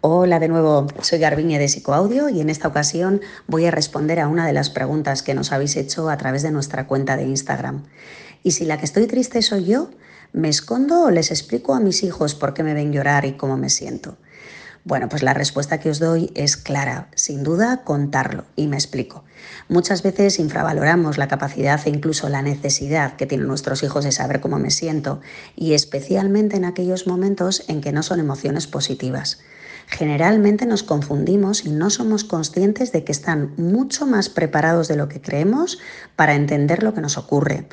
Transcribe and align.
Hola 0.00 0.38
de 0.38 0.48
nuevo, 0.48 0.86
soy 1.02 1.18
Garbiñe 1.18 1.58
de 1.58 1.68
Psicoaudio 1.68 2.28
y 2.28 2.40
en 2.40 2.50
esta 2.50 2.68
ocasión 2.68 3.20
voy 3.46 3.66
a 3.66 3.70
responder 3.70 4.20
a 4.20 4.28
una 4.28 4.46
de 4.46 4.52
las 4.52 4.70
preguntas 4.70 5.22
que 5.22 5.34
nos 5.34 5.50
habéis 5.50 5.76
hecho 5.76 6.08
a 6.08 6.16
través 6.16 6.42
de 6.42 6.52
nuestra 6.52 6.86
cuenta 6.86 7.16
de 7.16 7.24
Instagram. 7.24 7.84
Y 8.44 8.52
si 8.52 8.64
la 8.64 8.78
que 8.78 8.84
estoy 8.84 9.06
triste 9.06 9.42
soy 9.42 9.64
yo, 9.64 9.90
¿me 10.32 10.48
escondo 10.48 11.02
o 11.02 11.10
les 11.10 11.30
explico 11.30 11.74
a 11.74 11.80
mis 11.80 12.04
hijos 12.04 12.34
por 12.36 12.54
qué 12.54 12.62
me 12.62 12.74
ven 12.74 12.92
llorar 12.92 13.24
y 13.24 13.32
cómo 13.32 13.56
me 13.56 13.70
siento? 13.70 14.16
Bueno, 14.84 15.08
pues 15.08 15.22
la 15.22 15.34
respuesta 15.34 15.80
que 15.80 15.90
os 15.90 15.98
doy 15.98 16.30
es 16.34 16.56
clara, 16.56 17.08
sin 17.14 17.42
duda 17.42 17.82
contarlo 17.82 18.44
y 18.54 18.68
me 18.68 18.76
explico. 18.76 19.24
Muchas 19.68 20.02
veces 20.02 20.38
infravaloramos 20.38 21.18
la 21.18 21.28
capacidad 21.28 21.80
e 21.84 21.90
incluso 21.90 22.28
la 22.28 22.42
necesidad 22.42 23.16
que 23.16 23.26
tienen 23.26 23.48
nuestros 23.48 23.82
hijos 23.82 24.04
de 24.04 24.12
saber 24.12 24.40
cómo 24.40 24.58
me 24.58 24.70
siento 24.70 25.20
y 25.56 25.74
especialmente 25.74 26.56
en 26.56 26.64
aquellos 26.64 27.06
momentos 27.06 27.64
en 27.68 27.80
que 27.80 27.92
no 27.92 28.02
son 28.02 28.20
emociones 28.20 28.66
positivas. 28.68 29.40
Generalmente 29.90 30.66
nos 30.66 30.82
confundimos 30.82 31.64
y 31.64 31.70
no 31.70 31.88
somos 31.88 32.22
conscientes 32.22 32.92
de 32.92 33.04
que 33.04 33.12
están 33.12 33.54
mucho 33.56 34.06
más 34.06 34.28
preparados 34.28 34.86
de 34.86 34.96
lo 34.96 35.08
que 35.08 35.22
creemos 35.22 35.78
para 36.14 36.34
entender 36.34 36.82
lo 36.82 36.92
que 36.92 37.00
nos 37.00 37.16
ocurre. 37.16 37.66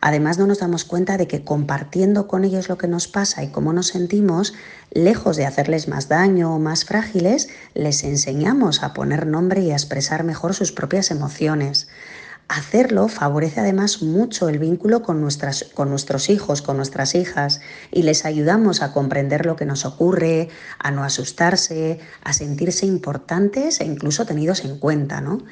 Además, 0.00 0.38
no 0.38 0.46
nos 0.46 0.60
damos 0.60 0.84
cuenta 0.84 1.16
de 1.16 1.26
que 1.26 1.42
compartiendo 1.42 2.28
con 2.28 2.44
ellos 2.44 2.68
lo 2.68 2.78
que 2.78 2.86
nos 2.86 3.08
pasa 3.08 3.42
y 3.42 3.48
cómo 3.48 3.72
nos 3.72 3.88
sentimos, 3.88 4.54
lejos 4.92 5.36
de 5.36 5.44
hacerles 5.44 5.88
más 5.88 6.08
daño 6.08 6.54
o 6.54 6.60
más 6.60 6.84
frágiles, 6.84 7.48
les 7.74 8.04
enseñamos 8.04 8.84
a 8.84 8.94
poner 8.94 9.26
nombre 9.26 9.62
y 9.62 9.72
a 9.72 9.74
expresar 9.74 10.22
mejor 10.22 10.54
sus 10.54 10.70
propias 10.70 11.10
emociones. 11.10 11.88
Hacerlo 12.48 13.08
favorece 13.08 13.58
además 13.58 14.02
mucho 14.02 14.48
el 14.48 14.60
vínculo 14.60 15.02
con, 15.02 15.20
nuestras, 15.20 15.64
con 15.74 15.90
nuestros 15.90 16.30
hijos, 16.30 16.62
con 16.62 16.76
nuestras 16.76 17.16
hijas, 17.16 17.60
y 17.90 18.02
les 18.02 18.24
ayudamos 18.24 18.82
a 18.82 18.92
comprender 18.92 19.44
lo 19.44 19.56
que 19.56 19.64
nos 19.64 19.84
ocurre, 19.84 20.48
a 20.78 20.92
no 20.92 21.02
asustarse, 21.02 21.98
a 22.22 22.32
sentirse 22.32 22.86
importantes 22.86 23.80
e 23.80 23.84
incluso 23.84 24.26
tenidos 24.26 24.64
en 24.64 24.78
cuenta. 24.78 25.20
¿no? 25.20 25.42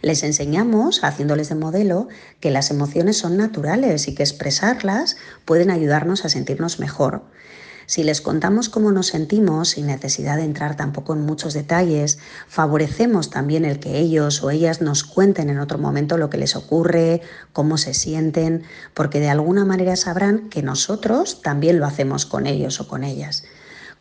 Les 0.00 0.22
enseñamos, 0.22 1.04
haciéndoles 1.04 1.50
de 1.50 1.54
modelo, 1.54 2.08
que 2.40 2.50
las 2.50 2.70
emociones 2.70 3.18
son 3.18 3.36
naturales 3.36 4.08
y 4.08 4.14
que 4.14 4.22
expresarlas 4.22 5.18
pueden 5.44 5.70
ayudarnos 5.70 6.24
a 6.24 6.30
sentirnos 6.30 6.80
mejor. 6.80 7.24
Si 7.88 8.04
les 8.04 8.20
contamos 8.20 8.68
cómo 8.68 8.92
nos 8.92 9.06
sentimos, 9.06 9.70
sin 9.70 9.86
necesidad 9.86 10.36
de 10.36 10.44
entrar 10.44 10.76
tampoco 10.76 11.14
en 11.14 11.22
muchos 11.22 11.54
detalles, 11.54 12.18
favorecemos 12.46 13.30
también 13.30 13.64
el 13.64 13.80
que 13.80 13.98
ellos 13.98 14.42
o 14.42 14.50
ellas 14.50 14.82
nos 14.82 15.04
cuenten 15.04 15.48
en 15.48 15.58
otro 15.58 15.78
momento 15.78 16.18
lo 16.18 16.28
que 16.28 16.36
les 16.36 16.54
ocurre, 16.54 17.22
cómo 17.54 17.78
se 17.78 17.94
sienten, 17.94 18.64
porque 18.92 19.20
de 19.20 19.30
alguna 19.30 19.64
manera 19.64 19.96
sabrán 19.96 20.50
que 20.50 20.62
nosotros 20.62 21.40
también 21.40 21.78
lo 21.78 21.86
hacemos 21.86 22.26
con 22.26 22.46
ellos 22.46 22.78
o 22.78 22.88
con 22.88 23.04
ellas. 23.04 23.44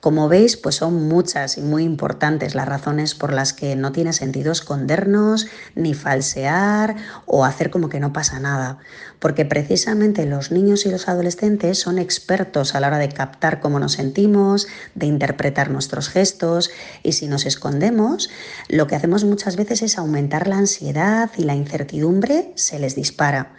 Como 0.01 0.29
veis, 0.29 0.57
pues 0.57 0.75
son 0.75 1.07
muchas 1.07 1.57
y 1.57 1.61
muy 1.61 1.83
importantes 1.83 2.53
las 2.53 2.67
razones 2.67 3.16
por 3.16 3.33
las 3.33 3.53
que 3.53 3.75
no 3.75 3.91
tiene 3.91 4.13
sentido 4.13 4.51
escondernos, 4.51 5.47
ni 5.75 5.95
falsear 5.95 6.95
o 7.25 7.45
hacer 7.45 7.72
como 7.72 7.89
que 7.89 7.99
no 7.99 8.13
pasa 8.13 8.39
nada, 8.39 8.77
porque 9.19 9.45
precisamente 9.45 10.25
los 10.25 10.51
niños 10.51 10.85
y 10.85 10.91
los 10.91 11.07
adolescentes 11.07 11.79
son 11.79 11.99
expertos 11.99 12.75
a 12.75 12.79
la 12.79 12.87
hora 12.87 12.97
de 12.97 13.09
captar 13.09 13.59
cómo 13.59 13.79
nos 13.79 13.93
sentimos, 13.93 14.67
de 14.95 15.05
interpretar 15.05 15.69
nuestros 15.71 16.09
gestos 16.09 16.69
y 17.03 17.13
si 17.13 17.27
nos 17.27 17.45
escondemos, 17.45 18.29
lo 18.69 18.88
que 18.88 18.95
hacemos 18.95 19.23
muchas 19.23 19.55
veces 19.55 19.81
es 19.81 19.97
aumentar 19.97 20.47
la 20.47 20.57
ansiedad 20.57 21.31
y 21.38 21.43
la 21.43 21.55
incertidumbre 21.55 22.51
se 22.55 22.79
les 22.79 22.95
dispara. 22.95 23.53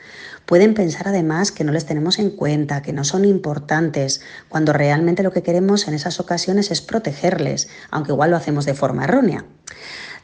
Pueden 0.49 0.73
pensar 0.73 1.09
además 1.09 1.53
que 1.53 1.63
no 1.63 1.73
les 1.73 1.85
tenemos 1.85 2.19
en 2.19 2.31
cuenta, 2.31 2.81
que 2.81 2.95
no 2.95 3.05
son 3.05 3.27
importantes, 3.27 4.23
cuando 4.49 4.73
realmente 4.73 5.23
lo 5.23 5.31
que 5.31 5.43
queremos 5.43 5.87
en 5.89 5.93
esas 5.93 6.21
ocasiones 6.21 6.71
es 6.71 6.81
protegerles, 6.81 7.69
aunque 7.91 8.13
igual 8.13 8.31
lo 8.31 8.39
hacemos 8.39 8.65
de 8.65 8.73
forma 8.73 9.05
errónea. 9.05 9.45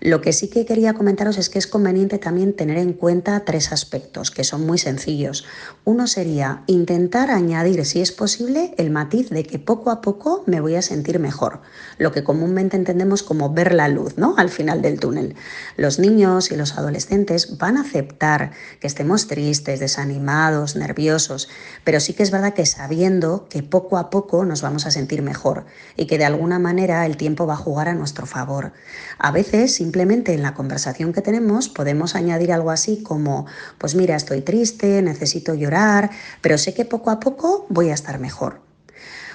Lo 0.00 0.20
que 0.20 0.32
sí 0.32 0.48
que 0.48 0.66
quería 0.66 0.94
comentaros 0.94 1.38
es 1.38 1.48
que 1.48 1.58
es 1.58 1.66
conveniente 1.66 2.18
también 2.18 2.54
tener 2.54 2.78
en 2.78 2.92
cuenta 2.92 3.44
tres 3.44 3.72
aspectos 3.72 4.30
que 4.30 4.44
son 4.44 4.66
muy 4.66 4.78
sencillos. 4.78 5.44
Uno 5.84 6.06
sería 6.06 6.62
intentar 6.66 7.30
añadir, 7.30 7.84
si 7.84 8.00
es 8.00 8.12
posible, 8.12 8.74
el 8.76 8.90
matiz 8.90 9.30
de 9.30 9.44
que 9.44 9.58
poco 9.58 9.90
a 9.90 10.00
poco 10.00 10.42
me 10.46 10.60
voy 10.60 10.74
a 10.74 10.82
sentir 10.82 11.18
mejor, 11.18 11.60
lo 11.98 12.12
que 12.12 12.24
comúnmente 12.24 12.76
entendemos 12.76 13.22
como 13.22 13.52
ver 13.52 13.72
la 13.74 13.88
luz, 13.88 14.16
¿no? 14.16 14.34
Al 14.36 14.50
final 14.50 14.82
del 14.82 15.00
túnel. 15.00 15.36
Los 15.76 15.98
niños 15.98 16.50
y 16.50 16.56
los 16.56 16.76
adolescentes 16.76 17.58
van 17.58 17.76
a 17.76 17.82
aceptar 17.82 18.52
que 18.80 18.86
estemos 18.86 19.26
tristes, 19.26 19.80
desanimados, 19.80 20.76
nerviosos, 20.76 21.48
pero 21.84 22.00
sí 22.00 22.12
que 22.12 22.22
es 22.22 22.30
verdad 22.30 22.54
que 22.54 22.66
sabiendo 22.66 23.46
que 23.48 23.62
poco 23.62 23.98
a 23.98 24.10
poco 24.10 24.44
nos 24.44 24.62
vamos 24.62 24.86
a 24.86 24.90
sentir 24.90 25.22
mejor 25.22 25.64
y 25.96 26.06
que 26.06 26.18
de 26.18 26.24
alguna 26.24 26.58
manera 26.58 27.06
el 27.06 27.16
tiempo 27.16 27.46
va 27.46 27.54
a 27.54 27.58
jugar 27.58 27.88
a 27.88 27.94
nuestro 27.94 28.26
favor. 28.26 28.72
A 29.18 29.30
veces 29.30 29.80
simplemente 29.84 30.32
en 30.32 30.40
la 30.40 30.54
conversación 30.54 31.12
que 31.12 31.20
tenemos 31.20 31.68
podemos 31.68 32.14
añadir 32.14 32.52
algo 32.52 32.70
así 32.70 33.02
como, 33.02 33.44
pues 33.76 33.94
mira, 33.94 34.16
estoy 34.16 34.40
triste, 34.40 35.02
necesito 35.02 35.52
llorar, 35.52 36.08
pero 36.40 36.56
sé 36.56 36.72
que 36.72 36.86
poco 36.86 37.10
a 37.10 37.20
poco 37.20 37.66
voy 37.68 37.90
a 37.90 37.94
estar 37.94 38.18
mejor. 38.18 38.62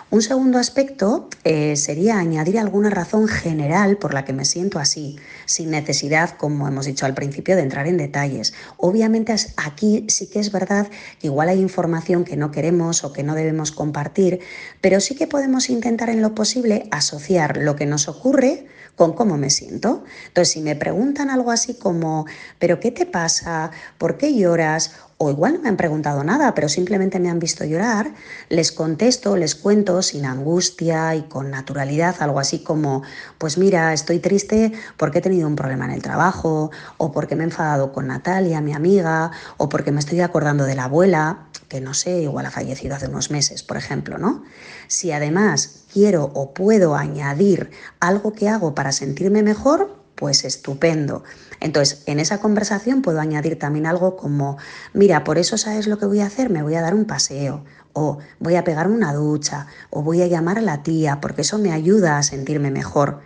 Un 0.10 0.24
segundo 0.24 0.58
aspecto 0.58 1.30
eh, 1.44 1.76
sería 1.76 2.18
añadir 2.18 2.58
alguna 2.58 2.90
razón 2.90 3.28
general 3.28 3.98
por 3.98 4.16
la 4.16 4.26
que 4.26 4.34
me 4.34 4.44
siento 4.44 4.80
así, 4.80 5.20
sin 5.46 5.70
necesidad, 5.70 6.32
como 6.36 6.68
hemos 6.68 6.88
dicho 6.88 7.06
al 7.06 7.14
principio, 7.14 7.56
de 7.56 7.62
entrar 7.62 7.86
en 7.86 7.98
detalles. 7.98 8.56
Obviamente 8.78 9.36
aquí 9.56 10.08
sí 10.08 10.26
que 10.26 10.40
es 10.40 10.52
verdad 10.52 10.88
que 11.20 11.28
igual 11.28 11.50
hay 11.50 11.60
información 11.60 12.24
que 12.24 12.38
no 12.38 12.50
queremos 12.50 13.04
o 13.04 13.14
que 13.14 13.22
no 13.22 13.36
debemos 13.36 13.72
compartir, 13.72 14.40
pero 14.82 15.00
sí 15.00 15.14
que 15.14 15.28
podemos 15.28 15.70
intentar 15.70 16.10
en 16.10 16.24
lo 16.24 16.34
posible 16.34 16.88
asociar 16.90 17.58
lo 17.58 17.76
que 17.76 17.86
nos 17.86 18.08
ocurre 18.08 18.66
con 19.00 19.14
cómo 19.14 19.38
me 19.38 19.50
siento. 19.50 20.04
Entonces, 20.28 20.52
si 20.52 20.60
me 20.60 20.76
preguntan 20.76 21.30
algo 21.30 21.52
así 21.52 21.74
como, 21.74 22.26
¿pero 22.60 22.82
qué 22.82 22.92
te 22.92 23.06
pasa? 23.06 23.72
¿Por 23.98 24.18
qué 24.18 24.36
lloras? 24.36 24.92
O 25.22 25.30
igual 25.30 25.56
no 25.56 25.60
me 25.60 25.68
han 25.68 25.76
preguntado 25.76 26.24
nada, 26.24 26.56
pero 26.56 26.70
simplemente 26.70 27.20
me 27.20 27.30
han 27.30 27.40
visto 27.40 27.66
llorar, 27.66 28.14
les 28.48 28.72
contesto, 28.72 29.36
les 29.36 29.54
cuento 29.54 30.02
sin 30.02 30.26
angustia 30.26 31.14
y 31.14 31.24
con 31.24 31.52
naturalidad, 31.52 32.16
algo 32.22 32.40
así 32.40 32.60
como, 32.60 33.04
pues 33.38 33.58
mira, 33.58 33.92
estoy 33.92 34.20
triste 34.20 34.72
porque 34.96 35.18
he 35.18 35.22
tenido 35.22 35.46
un 35.46 35.58
problema 35.58 35.84
en 35.84 35.92
el 35.92 36.02
trabajo, 36.02 36.72
o 36.96 37.12
porque 37.12 37.36
me 37.36 37.44
he 37.44 37.48
enfadado 37.48 37.92
con 37.92 38.08
Natalia, 38.08 38.62
mi 38.62 38.74
amiga, 38.74 39.32
o 39.58 39.68
porque 39.68 39.92
me 39.92 40.00
estoy 40.00 40.22
acordando 40.22 40.64
de 40.64 40.76
la 40.76 40.86
abuela, 40.86 41.50
que 41.68 41.82
no 41.82 41.94
sé, 41.94 42.22
igual 42.22 42.46
ha 42.46 42.52
fallecido 42.52 42.96
hace 42.96 43.10
unos 43.10 43.30
meses, 43.30 43.62
por 43.62 43.76
ejemplo, 43.76 44.18
¿no? 44.18 44.46
Si 44.88 45.12
además 45.12 45.84
quiero 45.92 46.32
o 46.34 46.54
puedo 46.54 46.96
añadir 46.96 47.72
algo 48.00 48.32
que 48.32 48.48
hago 48.48 48.74
para 48.74 48.94
sentirme 48.94 49.44
mejor, 49.44 49.99
pues 50.20 50.44
estupendo. 50.44 51.24
Entonces, 51.62 52.04
en 52.06 52.20
esa 52.20 52.40
conversación 52.40 53.02
puedo 53.02 53.22
añadir 53.22 53.58
también 53.58 53.86
algo 53.86 54.18
como, 54.18 54.58
mira, 54.94 55.24
por 55.24 55.38
eso 55.38 55.58
sabes 55.58 55.88
lo 55.88 55.98
que 55.98 56.06
voy 56.06 56.20
a 56.20 56.26
hacer, 56.26 56.50
me 56.50 56.62
voy 56.62 56.76
a 56.76 56.82
dar 56.82 56.94
un 56.94 57.06
paseo, 57.06 57.64
o 57.94 58.18
voy 58.38 58.56
a 58.56 58.66
pegar 58.66 58.90
una 58.90 59.14
ducha, 59.14 59.68
o 59.90 60.04
voy 60.04 60.22
a 60.22 60.28
llamar 60.28 60.58
a 60.58 60.62
la 60.62 60.84
tía, 60.84 61.22
porque 61.22 61.44
eso 61.44 61.58
me 61.58 61.72
ayuda 61.72 62.18
a 62.18 62.24
sentirme 62.24 62.70
mejor. 62.70 63.22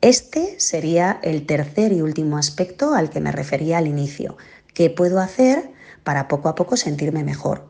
Este 0.00 0.54
sería 0.60 1.18
el 1.22 1.44
tercer 1.44 1.92
y 1.92 2.02
último 2.02 2.38
aspecto 2.38 2.94
al 2.94 3.10
que 3.10 3.20
me 3.20 3.32
refería 3.32 3.78
al 3.78 3.88
inicio. 3.88 4.36
¿Qué 4.74 4.90
puedo 4.90 5.18
hacer 5.18 5.72
para 6.04 6.28
poco 6.28 6.48
a 6.48 6.54
poco 6.54 6.76
sentirme 6.76 7.24
mejor? 7.24 7.64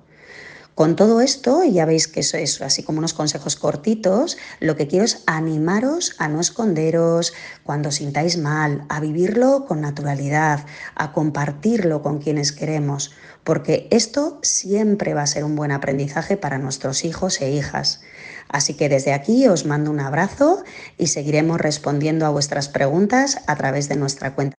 Con 0.78 0.94
todo 0.94 1.20
esto, 1.20 1.64
y 1.64 1.72
ya 1.72 1.86
veis 1.86 2.06
que 2.06 2.20
eso 2.20 2.36
es 2.36 2.62
así 2.62 2.84
como 2.84 2.98
unos 3.00 3.12
consejos 3.12 3.56
cortitos, 3.56 4.38
lo 4.60 4.76
que 4.76 4.86
quiero 4.86 5.04
es 5.04 5.24
animaros 5.26 6.14
a 6.18 6.28
no 6.28 6.40
esconderos 6.40 7.32
cuando 7.64 7.90
sintáis 7.90 8.38
mal, 8.38 8.84
a 8.88 9.00
vivirlo 9.00 9.64
con 9.66 9.80
naturalidad, 9.80 10.64
a 10.94 11.10
compartirlo 11.12 12.00
con 12.00 12.18
quienes 12.18 12.52
queremos, 12.52 13.10
porque 13.42 13.88
esto 13.90 14.38
siempre 14.44 15.14
va 15.14 15.22
a 15.22 15.26
ser 15.26 15.42
un 15.42 15.56
buen 15.56 15.72
aprendizaje 15.72 16.36
para 16.36 16.58
nuestros 16.58 17.04
hijos 17.04 17.40
e 17.40 17.50
hijas. 17.50 18.00
Así 18.48 18.74
que 18.74 18.88
desde 18.88 19.14
aquí 19.14 19.48
os 19.48 19.66
mando 19.66 19.90
un 19.90 19.98
abrazo 19.98 20.62
y 20.96 21.08
seguiremos 21.08 21.60
respondiendo 21.60 22.24
a 22.24 22.30
vuestras 22.30 22.68
preguntas 22.68 23.40
a 23.48 23.56
través 23.56 23.88
de 23.88 23.96
nuestra 23.96 24.36
cuenta. 24.36 24.54